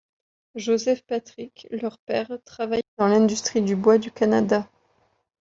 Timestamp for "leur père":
1.69-2.39